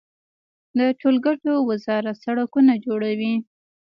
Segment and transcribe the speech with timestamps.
[0.77, 3.33] د ټولګټو وزارت سړکونه جوړوي